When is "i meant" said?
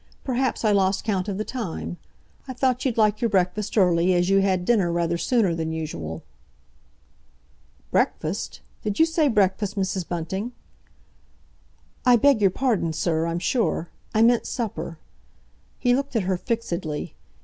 14.11-14.47